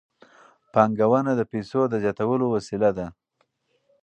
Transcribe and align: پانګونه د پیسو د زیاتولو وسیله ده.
پانګونه 0.73 1.31
د 1.35 1.41
پیسو 1.51 1.81
د 1.87 1.93
زیاتولو 2.03 2.45
وسیله 2.55 2.89
ده. 2.97 3.07